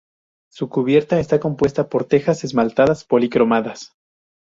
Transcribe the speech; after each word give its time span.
Su 0.49 0.67
cubierta 0.67 1.19
está 1.19 1.39
compuesta 1.39 1.87
por 1.87 2.05
tejas 2.05 2.43
esmaltadas 2.43 3.05
policromadas. 3.05 3.93